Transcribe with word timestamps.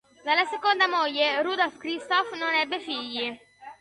Dalla 0.25 0.45
seconda 0.45 0.87
moglie 0.87 1.43
Rudolf 1.43 1.77
Christoph 1.77 2.33
non 2.35 2.51
ebbe 2.55 2.79
figli. 2.79 3.39